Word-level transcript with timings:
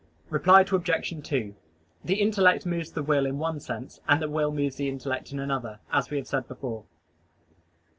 Reply 0.31 0.61
Obj. 0.61 1.13
2: 1.23 1.55
The 2.03 2.15
intellect 2.15 2.65
moves 2.65 2.91
the 2.91 3.03
will 3.03 3.27
in 3.27 3.37
one 3.37 3.59
sense, 3.59 3.99
and 4.07 4.19
the 4.19 4.27
will 4.31 4.51
moves 4.51 4.77
the 4.77 4.89
intellect 4.89 5.31
in 5.31 5.37
another, 5.39 5.79
as 5.91 6.09
we 6.09 6.17
have 6.17 6.25
said 6.25 6.45
above. 6.49 6.85